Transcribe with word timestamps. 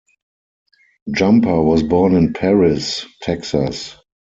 Jumper 1.13 1.61
was 1.61 1.83
born 1.83 2.15
in 2.15 2.33
Paris, 2.33 3.05
Texas. 3.21 3.95